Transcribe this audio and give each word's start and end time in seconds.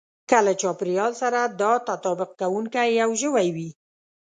که 0.29 0.37
له 0.45 0.53
چاپېريال 0.61 1.13
سره 1.21 1.39
دا 1.61 1.73
تطابق 1.89 2.29
کوونکی 2.41 2.87
يو 3.01 3.09
ژوی 3.21 3.47
وي. 3.55 3.69